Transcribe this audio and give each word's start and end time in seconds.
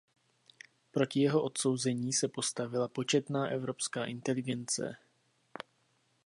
Proti 0.91 1.19
jeho 1.21 1.43
odsouzení 1.43 2.13
se 2.13 2.27
postavila 2.27 2.87
početná 2.87 3.47
evropská 3.49 4.05
inteligence. 4.05 4.97